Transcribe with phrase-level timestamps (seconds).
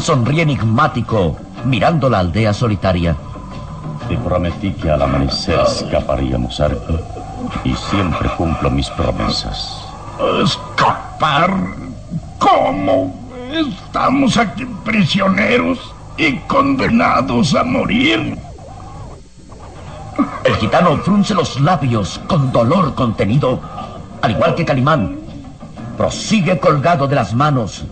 [0.00, 3.16] Sonríe enigmático, mirando la aldea solitaria.
[4.08, 6.98] Te prometí que al amanecer escaparíamos, Arco,
[7.64, 9.84] y siempre cumplo mis promesas.
[10.40, 11.52] ¿Escapar?
[12.38, 13.12] ¿Cómo?
[13.50, 18.38] Estamos aquí prisioneros y condenados a morir.
[20.44, 23.60] El gitano frunce los labios con dolor contenido,
[24.20, 25.18] al igual que Calimán.
[25.96, 27.84] Prosigue colgado de las manos,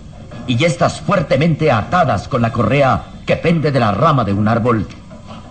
[0.50, 4.84] y estas fuertemente atadas con la correa que pende de la rama de un árbol.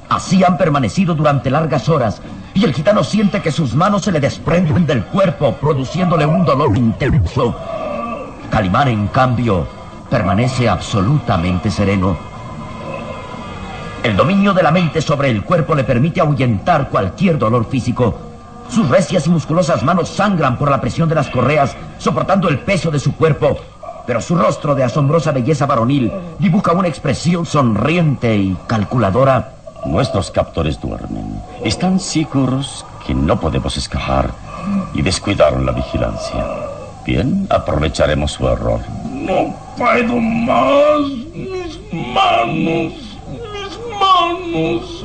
[0.09, 2.21] Así han permanecido durante largas horas
[2.53, 6.75] y el gitano siente que sus manos se le desprenden del cuerpo, produciéndole un dolor
[6.75, 7.55] intenso.
[8.51, 9.65] Calimán, en cambio,
[10.09, 12.17] permanece absolutamente sereno.
[14.03, 18.19] El dominio de la mente sobre el cuerpo le permite ahuyentar cualquier dolor físico.
[18.67, 22.91] Sus recias y musculosas manos sangran por la presión de las correas, soportando el peso
[22.91, 23.57] de su cuerpo
[24.09, 29.51] pero su rostro de asombrosa belleza varonil dibuja una expresión sonriente y calculadora.
[29.85, 31.39] Nuestros captores duermen.
[31.63, 34.31] Están seguros que no podemos escapar
[34.95, 36.43] y descuidaron la vigilancia.
[37.05, 38.79] Bien, aprovecharemos su error.
[39.13, 41.01] No puedo más.
[41.35, 41.79] Mis
[42.11, 42.93] manos.
[43.29, 45.03] Mis manos.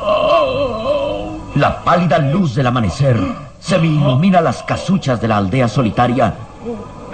[0.00, 3.16] Oh, La pálida luz del amanecer
[3.60, 6.34] se me ilumina las casuchas de la aldea solitaria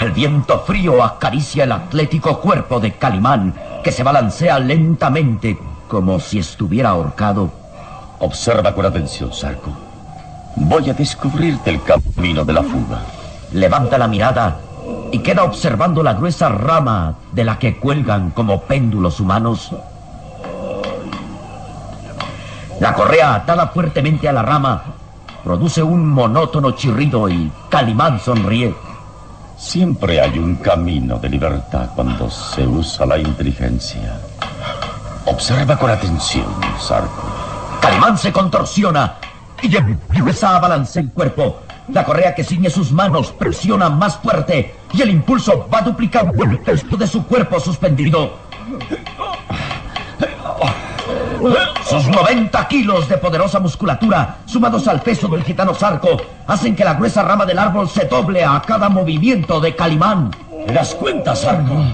[0.05, 5.59] el viento frío acaricia el atlético cuerpo de Calimán, que se balancea lentamente
[5.89, 7.51] como si estuviera ahorcado.
[8.19, 9.73] Observa con atención, Sarko.
[10.57, 13.01] Voy a descubrirte el camino de la fuga.
[13.53, 14.59] Levanta la mirada
[15.11, 19.71] y queda observando la gruesa rama de la que cuelgan como péndulos humanos.
[22.79, 24.83] La correa atada fuertemente a la rama
[25.43, 28.75] produce un monótono chirrido y Calimán sonríe.
[29.65, 34.21] Siempre hay un camino de libertad cuando se usa la inteligencia.
[35.25, 36.45] Observa con atención,
[36.79, 37.27] Sarko.
[37.81, 39.17] Calimán se contorsiona
[39.63, 41.63] y empieza a balancear el cuerpo.
[41.89, 46.61] La correa que ciñe sus manos presiona más fuerte y el impulso va duplicando el
[46.61, 48.35] peso de su cuerpo suspendido.
[51.89, 56.95] Sus 90 kilos de poderosa musculatura, sumados al peso del gitano Sarco, hacen que la
[56.95, 60.31] gruesa rama del árbol se doble a cada movimiento de Calimán.
[60.67, 61.85] ¿Te das cuenta, Sarco?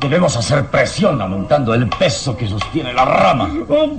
[0.00, 3.48] Debemos hacer presión aumentando el peso que sostiene la rama.
[3.68, 3.90] Oh,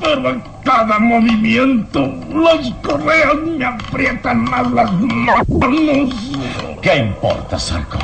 [0.00, 2.00] pero en cada movimiento
[2.34, 6.14] las correas me aprietan más las manos.
[6.80, 7.98] ¿Qué importa, Sarco?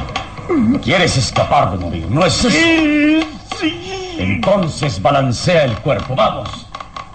[0.83, 2.51] ¿Quieres escapar de morir, no es eso?
[2.51, 3.21] Sí,
[3.59, 4.06] sí.
[4.19, 6.67] Entonces balancea el cuerpo, vamos.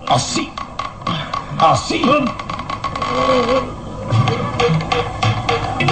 [0.08, 0.52] Así.
[1.60, 2.02] Así.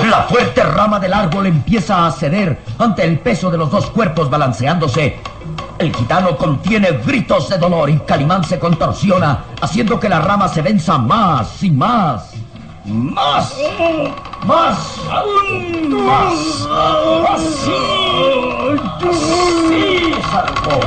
[0.10, 4.30] La fuerte rama del árbol empieza a ceder ante el peso de los dos cuerpos
[4.30, 5.20] balanceándose.
[5.78, 10.62] El gitano contiene gritos de dolor y Calimán se contorsiona, haciendo que la rama se
[10.62, 12.34] venza más y más.
[12.86, 13.56] Más.
[14.46, 15.00] Más.
[15.10, 16.68] Aún más.
[17.30, 17.72] Así.
[19.10, 20.80] Así, Sarko.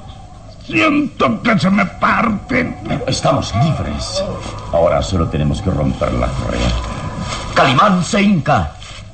[0.67, 2.75] Siento que se me parten.
[3.07, 4.25] Estamos libres.
[4.73, 6.73] Ahora solo tenemos que romper la correa.
[7.55, 8.73] Calimán se hinca.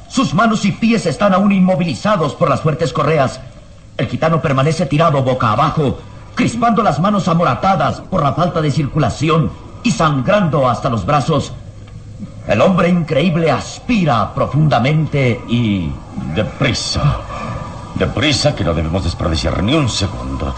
[0.09, 3.41] Sus manos y pies están aún inmovilizados por las fuertes correas.
[3.97, 5.99] El gitano permanece tirado boca abajo,
[6.37, 9.51] crispando las manos amoratadas por la falta de circulación
[9.83, 11.53] y sangrando hasta los brazos.
[12.47, 15.93] El hombre increíble aspira profundamente y...
[16.35, 17.19] Deprisa.
[17.97, 20.55] Deprisa que no debemos desperdiciar ni un segundo.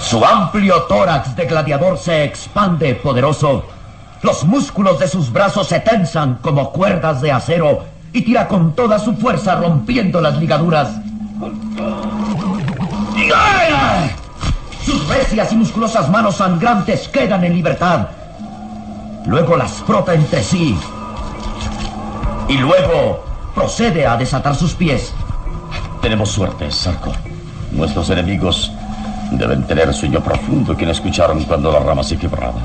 [0.00, 3.64] Su amplio tórax de gladiador se expande poderoso.
[4.22, 8.98] Los músculos de sus brazos se tensan como cuerdas de acero y tira con toda
[8.98, 10.90] su fuerza rompiendo las ligaduras.
[14.84, 18.08] Sus recias y musculosas manos sangrantes quedan en libertad.
[19.26, 20.76] Luego las frota entre sí.
[22.48, 23.24] Y luego
[23.54, 25.12] procede a desatar sus pies.
[26.02, 27.12] Tenemos suerte, Sarko.
[27.70, 28.72] Nuestros enemigos
[29.30, 32.60] deben tener sueño profundo que no escucharon cuando la rama se quebraba.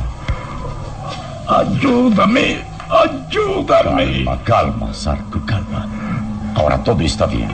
[1.47, 4.25] Ayúdame, ayúdame.
[4.25, 5.87] Calma, calma, Sarko, calma.
[6.55, 7.49] Ahora todo está bien.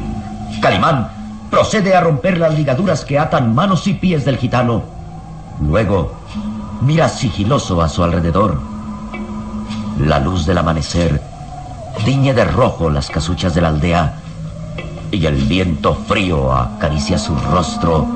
[0.61, 1.09] Calimán
[1.49, 4.83] procede a romper las ligaduras que atan manos y pies del gitano.
[5.59, 6.13] Luego
[6.81, 8.61] mira sigiloso a su alrededor.
[9.99, 11.21] La luz del amanecer
[12.05, 14.15] tiñe de rojo las casuchas de la aldea
[15.11, 18.07] y el viento frío acaricia su rostro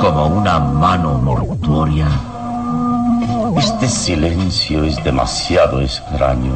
[0.00, 2.08] como una mano mortuoria.
[3.56, 6.52] Este silencio es demasiado extraño.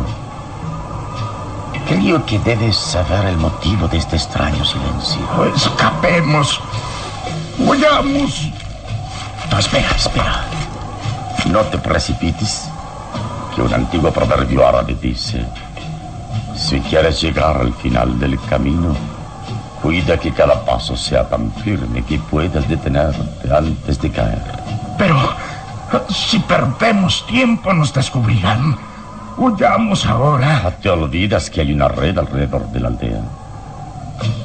[1.86, 5.20] Creo que debes saber el motivo de este extraño silencio.
[5.54, 6.60] Escapemos.
[7.58, 8.50] Huyamos.
[9.50, 10.44] No, espera, espera.
[11.50, 12.68] No te precipites,
[13.54, 15.46] que un antiguo proverbio árabe dice,
[16.56, 18.94] si quieres llegar al final del camino,
[19.86, 24.42] cuida que cada paso sea tan firme que puedas detenerte antes de caer.
[24.98, 25.16] Pero
[26.08, 28.76] si perdemos tiempo nos descubrirán.
[29.36, 30.76] Huyamos ahora.
[30.82, 33.20] Te olvidas que hay una red alrededor de la aldea.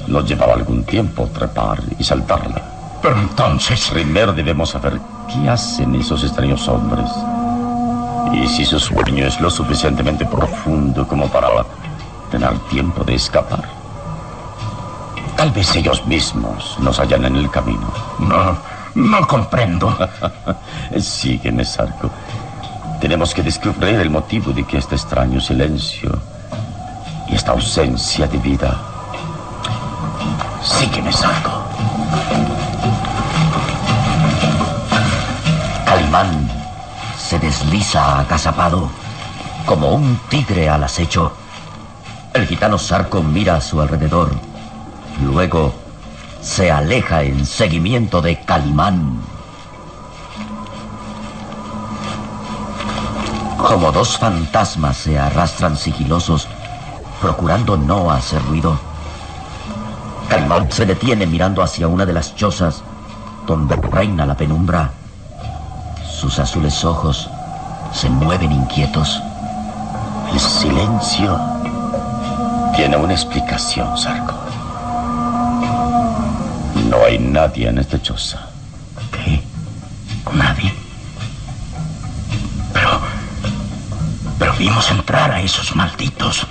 [0.06, 2.62] Nos llevará algún tiempo trepar y saltarla.
[3.02, 3.90] Pero entonces...
[3.90, 7.10] Primero debemos saber qué hacen esos extraños hombres.
[8.32, 11.48] Y si su sueño es lo suficientemente profundo como para
[12.30, 13.81] tener tiempo de escapar.
[15.42, 17.92] Tal vez ellos mismos nos hallan en el camino.
[18.20, 18.56] No,
[18.94, 19.98] no comprendo.
[21.00, 22.12] Sígueme, Sarko.
[23.00, 26.12] Tenemos que descubrir el motivo de que este extraño silencio
[27.28, 28.80] y esta ausencia de vida.
[30.62, 31.64] Sígueme, Sarko.
[35.88, 36.52] Calimán
[37.18, 38.92] se desliza agazapado
[39.66, 41.32] como un tigre al acecho.
[42.32, 44.51] El gitano Sarco mira a su alrededor.
[45.24, 45.74] Luego
[46.42, 49.22] se aleja en seguimiento de Calimán.
[53.58, 56.48] Como dos fantasmas se arrastran sigilosos,
[57.22, 58.78] procurando no hacer ruido.
[60.28, 62.82] Calimán se detiene mirando hacia una de las chozas
[63.46, 64.92] donde reina la penumbra.
[66.10, 67.30] Sus azules ojos
[67.94, 69.22] se mueven inquietos.
[70.34, 71.40] El silencio
[72.76, 74.41] tiene una explicación, Sarko.
[77.12, 78.40] Hay nadie en esta choza.
[79.12, 79.44] ¿Qué?
[80.34, 80.74] ¿Nadie?
[82.72, 83.02] Pero...
[84.40, 86.48] Pero vimos entrar a esos malditos.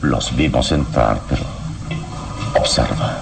[0.00, 1.42] Los vimos entrar, pero...
[2.58, 3.18] Observa.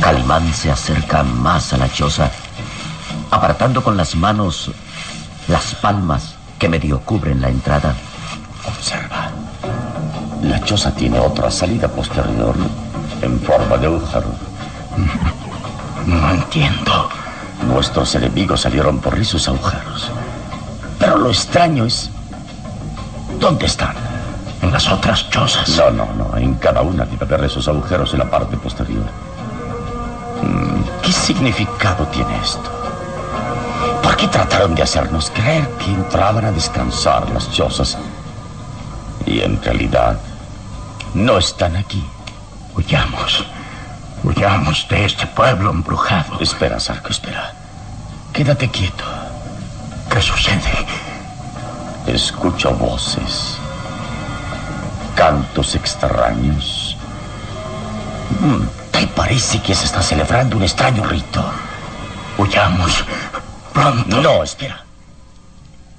[0.00, 2.30] Calimán se acerca más a la choza,
[3.30, 4.70] apartando con las manos
[5.46, 7.94] las palmas que medio cubren la entrada.
[8.76, 9.30] Observa.
[10.42, 12.54] La choza tiene otra salida posterior
[13.22, 14.26] en forma de agujero.
[16.06, 17.08] No entiendo.
[17.66, 20.10] Nuestros enemigos salieron por esos agujeros.
[20.98, 22.10] Pero lo extraño es...
[23.40, 23.94] ¿Dónde están?
[24.62, 25.68] En las otras chozas.
[25.76, 26.36] No, no, no.
[26.36, 29.04] En cada una debe haber esos agujeros en la parte posterior.
[30.42, 32.70] Mm, ¿Qué significado tiene esto?
[34.02, 37.96] ¿Por qué trataron de hacernos creer que entraban a descansar las chozas?
[39.26, 40.18] Y en realidad
[41.14, 42.04] no están aquí.
[42.74, 43.44] Huyamos.
[44.22, 46.38] Huyamos de este pueblo embrujado.
[46.40, 47.52] Espera, Sarko, espera.
[48.32, 49.04] Quédate quieto.
[50.10, 50.86] ¿Qué sucede?
[52.06, 53.56] Escucho voces.
[55.14, 56.96] Cantos extraños.
[58.40, 61.44] Mm, Tal parece que se está celebrando un extraño rito.
[62.38, 63.04] Huyamos.
[63.72, 64.20] Pronto.
[64.20, 64.84] No, espera.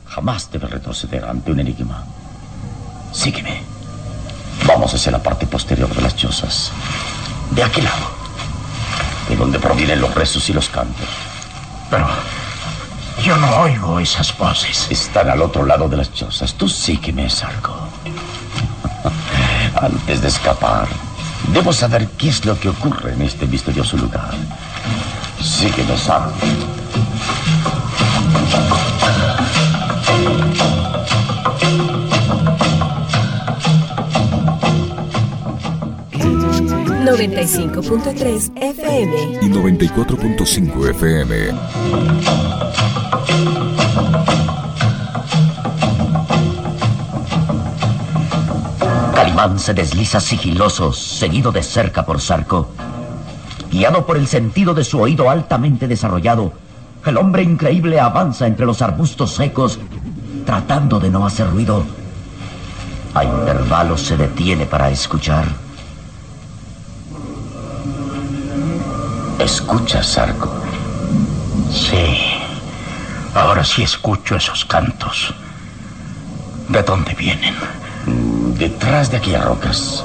[0.07, 2.05] Jamás debe retroceder ante un enigma.
[3.15, 3.63] Sígueme.
[4.67, 6.71] Vamos hacia la parte posterior de las chozas.
[7.51, 8.09] De aquel lado.
[9.29, 11.07] De donde provienen los rezos y los cantos.
[11.89, 12.07] Pero
[13.23, 14.87] yo no oigo esas voces.
[14.89, 16.53] Están al otro lado de las chozas.
[16.55, 17.87] Tú sígueme, Sarko.
[19.81, 20.87] Antes de escapar,
[21.53, 24.31] debo saber qué es lo que ocurre en este misterioso lugar.
[25.41, 26.35] Sígueme, Sarko.
[37.27, 39.39] 95.3 FM.
[39.41, 41.35] y 94.5 FM.
[49.15, 52.69] Calimán se desliza sigiloso, seguido de cerca por Sarco.
[53.71, 56.53] Guiado por el sentido de su oído altamente desarrollado,
[57.05, 59.79] el hombre increíble avanza entre los arbustos secos,
[60.45, 61.83] tratando de no hacer ruido.
[63.15, 65.64] A intervalos se detiene para escuchar.
[69.39, 70.49] Escucha, Sarko.
[71.71, 72.17] Sí,
[73.33, 75.33] ahora sí escucho esos cantos.
[76.69, 77.53] ¿De dónde vienen?
[78.05, 80.03] Mm, Detrás de aquellas rocas.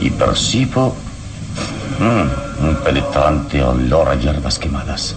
[0.00, 0.94] Y percibo
[1.98, 5.16] mm, un penetrante olor a hierbas quemadas.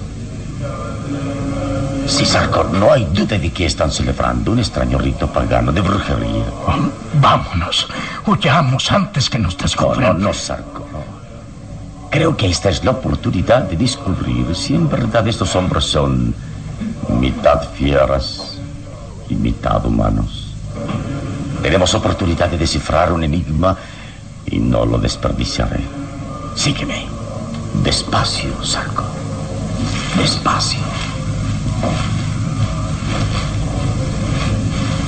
[2.08, 6.43] Sí, Sarko, no hay duda de que están celebrando un extraño rito pagano de brujería.
[7.22, 7.88] Vámonos,
[8.25, 10.01] huyamos antes que nos No, descubran.
[10.01, 10.83] no, no, Sarko.
[12.13, 16.36] Creo que esta es la oportunidad de descubrir si en verdad estos hombres son
[17.20, 18.60] mitad fieras
[19.27, 20.53] y mitad humanos.
[21.63, 23.75] Tenemos oportunidad de descifrar un enigma
[24.46, 25.79] y no lo desperdiciaré.
[26.55, 27.08] Sígueme.
[27.84, 29.05] Despacio, Sarko.
[30.15, 30.82] Despacio.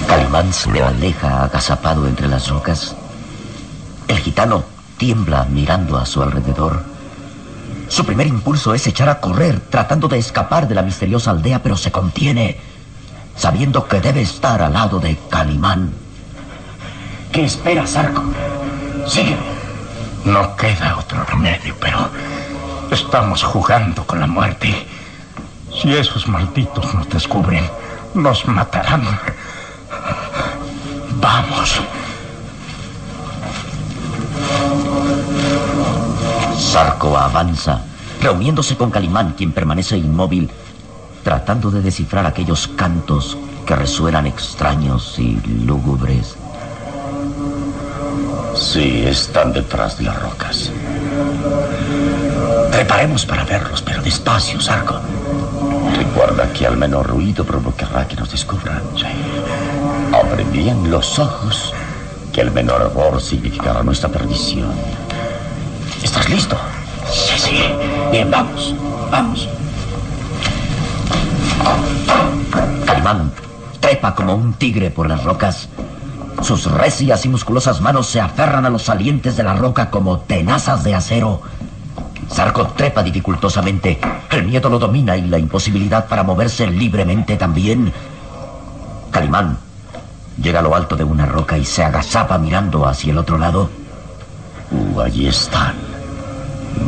[0.08, 2.96] Calimán se aleja agazapado entre las rocas.
[4.08, 4.64] El gitano
[4.98, 6.95] tiembla mirando a su alrededor.
[7.88, 11.78] Su primer impulso es echar a correr, tratando de escapar de la misteriosa aldea, pero
[11.78, 12.58] se contiene,
[13.38, 15.94] sabiendo que debe estar al lado de Calimán.
[17.32, 18.24] ¿Qué esperas, Sarko?
[19.08, 19.56] Sígueme.
[20.26, 22.10] No queda otro remedio, pero
[22.90, 24.88] estamos jugando con la muerte.
[25.72, 27.70] Si esos malditos nos descubren,
[28.16, 29.04] nos matarán.
[31.22, 31.82] Vamos.
[36.76, 37.80] Sarco avanza,
[38.22, 40.52] reuniéndose con Calimán, quien permanece inmóvil,
[41.24, 46.36] tratando de descifrar aquellos cantos que resuenan extraños y lúgubres.
[48.56, 50.70] Sí, están detrás de las rocas.
[52.72, 55.00] Preparemos para verlos, pero despacio, Sarco.
[55.96, 58.82] Recuerda que al menor ruido provocará que nos descubran.
[60.12, 61.74] Abre bien los ojos,
[62.34, 65.05] que el menor error significará nuestra perdición.
[66.16, 66.58] ¿Estás listo?
[67.12, 67.64] Sí, sí.
[68.10, 68.74] Bien, vamos.
[69.12, 69.50] Vamos.
[72.86, 73.34] Calimán
[73.82, 75.68] trepa como un tigre por las rocas.
[76.42, 80.86] Sus recias y musculosas manos se aferran a los salientes de la roca como tenazas
[80.86, 81.42] de acero.
[82.32, 84.00] Zarco trepa dificultosamente.
[84.32, 87.92] El miedo lo domina y la imposibilidad para moverse libremente también.
[89.12, 89.58] Calimán
[90.42, 93.70] llega a lo alto de una roca y se agazapa mirando hacia el otro lado.
[94.72, 95.85] Uh, allí están.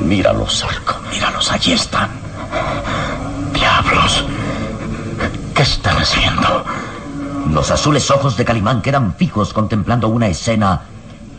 [0.06, 0.96] Míralos, Zarco.
[1.12, 2.10] Míralos, allí están.
[3.54, 4.26] Diablos.
[5.54, 6.64] ¿Qué están haciendo?
[7.52, 10.82] Los azules ojos de Calimán quedan fijos contemplando una escena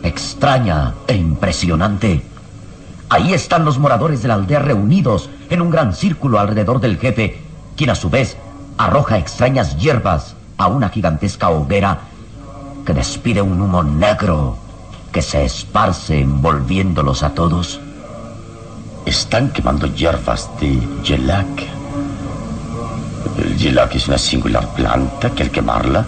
[0.02, 2.24] extraña e impresionante.
[3.10, 7.40] Ahí están los moradores de la aldea reunidos en un gran círculo alrededor del jefe,
[7.76, 8.36] quien a su vez
[8.76, 12.00] arroja extrañas hierbas a una gigantesca hoguera
[12.84, 14.56] que despide un humo negro
[15.12, 17.80] que se esparce envolviéndolos a todos.
[19.06, 21.66] Están quemando hierbas de yelac.
[23.38, 26.06] El yelac es una singular planta que al quemarla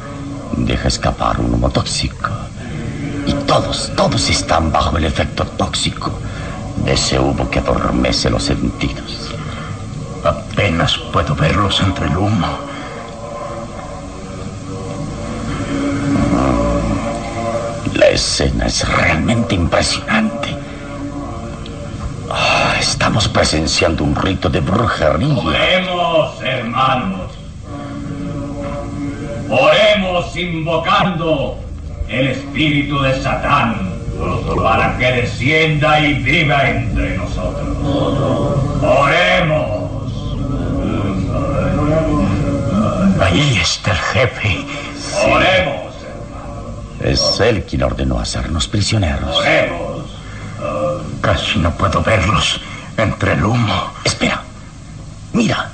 [0.57, 2.31] deja escapar un humo tóxico.
[3.27, 6.13] Y todos, todos están bajo el efecto tóxico
[6.85, 9.31] de ese humo que adormece los sentidos.
[10.25, 12.59] Apenas puedo verlos entre el humo.
[17.95, 20.60] La escena es realmente impresionante.
[22.81, 25.37] Estamos presenciando un rito de brujería.
[25.37, 27.31] Oremos, hermanos.
[29.51, 31.59] Oremos invocando
[32.09, 33.93] el espíritu de Satán
[34.63, 37.77] para que descienda y viva entre nosotros.
[38.83, 40.13] Oremos.
[43.21, 44.67] Ahí está el jefe.
[45.31, 45.95] Oremos.
[47.01, 49.37] Es él quien ordenó hacernos prisioneros.
[49.37, 49.91] Oremos.
[51.21, 52.61] Casi no puedo verlos
[52.97, 53.93] entre el humo.
[54.05, 54.43] Espera.
[55.33, 55.71] Mira.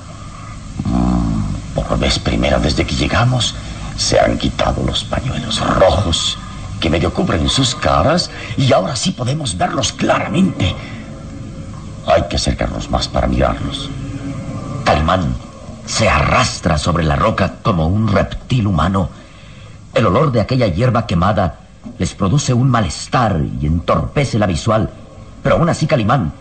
[1.74, 3.54] Por vez primera desde que llegamos,
[3.96, 6.38] se han quitado los pañuelos rojos
[6.80, 10.74] que medio cubren sus caras y ahora sí podemos verlos claramente.
[12.06, 13.90] Hay que acercarnos más para mirarlos.
[14.84, 15.34] Calimán
[15.86, 19.08] se arrastra sobre la roca como un reptil humano.
[19.94, 21.60] El olor de aquella hierba quemada
[21.98, 24.90] les produce un malestar y entorpece la visual.
[25.42, 26.32] Pero aún así Calimán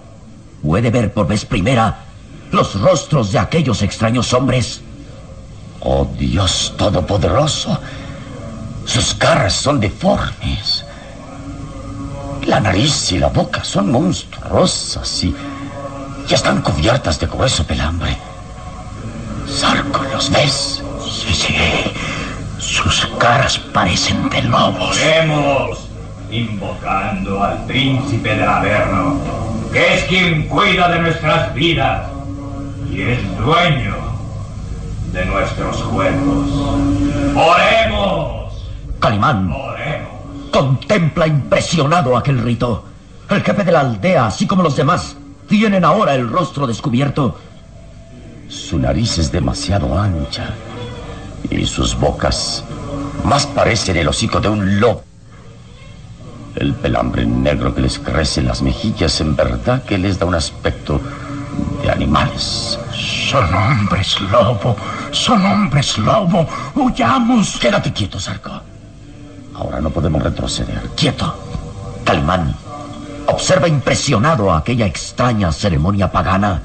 [0.65, 1.95] puede ver por vez primera
[2.51, 4.81] los rostros de aquellos extraños hombres.
[5.81, 7.79] Oh Dios Todopoderoso,
[8.85, 10.83] sus caras son deformes.
[12.45, 15.35] La nariz y la boca son monstruosas y,
[16.27, 18.17] y están cubiertas de grueso pelambre.
[19.47, 20.81] Sarco, ¿los ves?
[21.07, 21.55] Sí, sí.
[22.57, 24.97] Sus caras parecen de lobos.
[24.97, 25.79] Oremos
[26.31, 29.19] invocando al príncipe del Averno,
[29.75, 32.07] es quien cuida de nuestras vidas
[32.91, 33.95] y es dueño
[35.11, 36.49] de nuestros cuerpos.
[37.35, 38.53] Oremos.
[38.99, 40.09] Calimán Oremos.
[40.51, 42.85] contempla impresionado aquel rito.
[43.29, 47.37] El jefe de la aldea, así como los demás, tienen ahora el rostro descubierto.
[48.47, 50.53] Su nariz es demasiado ancha
[51.49, 52.63] y sus bocas
[53.23, 55.03] más parecen el hocico de un lobo.
[56.55, 60.35] El pelambre negro que les crece en las mejillas en verdad que les da un
[60.35, 61.01] aspecto
[61.83, 62.79] de animales.
[62.93, 64.75] Son hombres lobo.
[65.11, 66.47] Son hombres lobo.
[66.75, 67.57] Huyamos.
[67.57, 68.51] Quédate quieto, Sarko.
[69.53, 70.89] Ahora no podemos retroceder.
[70.95, 71.35] Quieto.
[72.05, 72.55] Calimán
[73.27, 76.61] observa impresionado aquella extraña ceremonia pagana.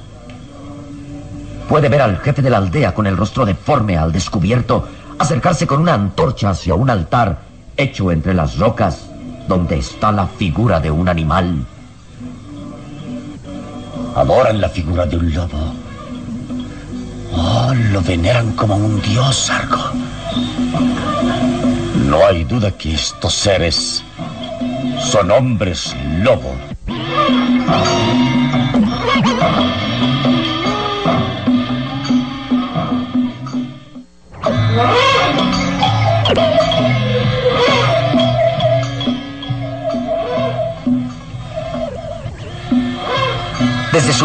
[1.68, 4.87] Puede ver al jefe de la aldea con el rostro deforme al descubierto
[5.18, 7.38] acercarse con una antorcha hacia un altar
[7.76, 9.10] hecho entre las rocas
[9.50, 11.66] donde está la figura de un animal.
[14.14, 15.74] Adoran la figura de un lobo.
[17.32, 19.90] Oh, lo veneran como un dios, Sargo.
[22.06, 24.04] No hay duda que estos seres
[25.00, 26.54] son hombres lobo.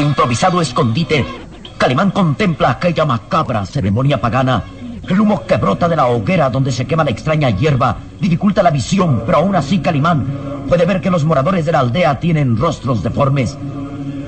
[0.01, 1.25] improvisado escondite,
[1.77, 4.63] Calimán contempla aquella macabra ceremonia pagana.
[5.07, 8.71] El humo que brota de la hoguera donde se quema la extraña hierba dificulta la
[8.71, 10.25] visión, pero aún así Calimán
[10.67, 13.57] puede ver que los moradores de la aldea tienen rostros deformes.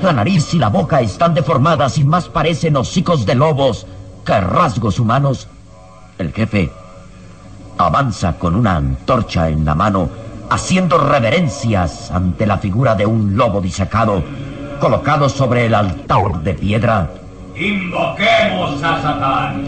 [0.02, 3.88] La nariz y la boca están deformadas y más parecen hocicos de lobos
[4.26, 5.48] que rasgos humanos.
[6.18, 6.72] El jefe
[7.78, 10.10] avanza con una antorcha en la mano,
[10.50, 14.24] haciendo reverencias ante la figura de un lobo disecado,
[14.80, 17.10] colocado sobre el altar de piedra.
[17.56, 19.66] Invoquemos a Satán.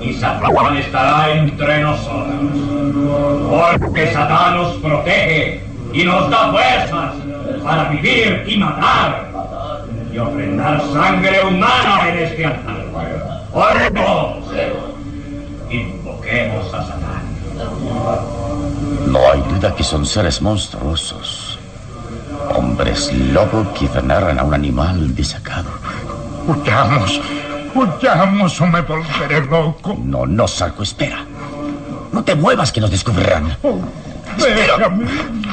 [0.00, 3.78] Y Satán estará entre nosotros.
[3.80, 7.14] Porque Satán nos protege y nos da fuerzas
[7.62, 9.28] para vivir y matar.
[10.12, 12.84] Y ofrendar sangre humana en este altar.
[13.52, 14.44] ¡Oremos!
[15.70, 17.04] Invoquemos a Satán.
[19.06, 21.43] No hay duda que son seres monstruosos.
[22.50, 25.70] Hombres lobo que veneran a un animal disecado.
[26.46, 27.20] Huyamos,
[27.74, 29.96] huyamos o me volveré loco.
[30.02, 31.24] No, no, Sarco, espera.
[32.12, 33.56] No te muevas que nos descubrirán.
[33.62, 33.78] Oh,
[34.38, 35.06] déjame,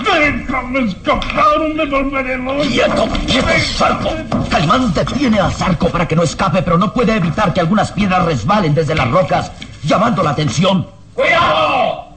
[0.04, 2.62] déjame escapar o me volveré loco.
[2.62, 4.10] ¡Quieto, quieto, Sarco!
[4.50, 8.26] Calimán detiene a Sarco para que no escape, pero no puede evitar que algunas piedras
[8.26, 9.52] resbalen desde las rocas,
[9.84, 10.88] llamando la atención.
[11.14, 12.10] ¡Cuidado!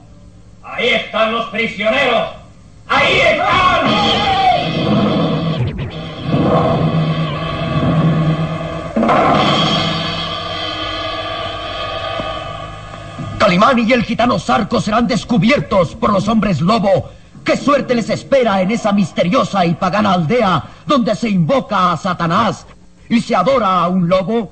[0.63, 2.29] Ahí están los prisioneros.
[2.87, 4.34] ¡Ahí están!
[13.37, 17.11] Calimán y el gitano Sarco serán descubiertos por los hombres lobo.
[17.43, 22.65] ¿Qué suerte les espera en esa misteriosa y pagana aldea donde se invoca a Satanás
[23.07, 24.51] y se adora a un lobo?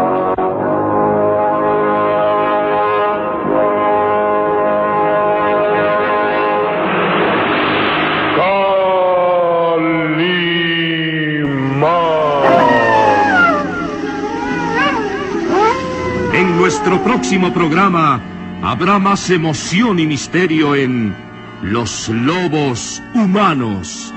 [16.33, 18.21] En nuestro próximo programa
[18.61, 21.15] habrá más emoción y misterio en
[21.63, 24.13] Los Lobos Humanos.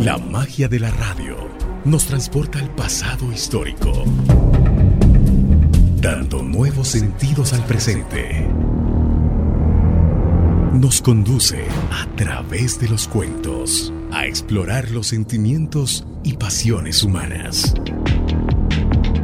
[0.00, 1.36] La magia de la radio
[1.84, 4.04] nos transporta al pasado histórico,
[6.00, 8.49] dando nuevos sentidos al presente.
[10.80, 17.74] Nos conduce a través de los cuentos a explorar los sentimientos y pasiones humanas.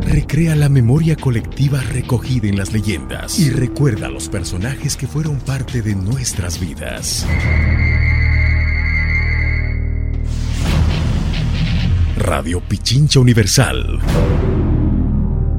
[0.03, 5.39] Recrea la memoria colectiva recogida en las leyendas y recuerda a los personajes que fueron
[5.39, 7.27] parte de nuestras vidas.
[12.19, 13.99] Radio Pichincha Universal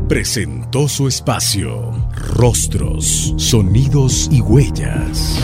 [0.08, 5.44] presentó su espacio Rostros, Sonidos y Huellas.